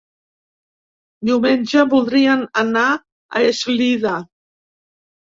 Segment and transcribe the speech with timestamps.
[1.29, 4.15] Diumenge voldrien anar a Eslida.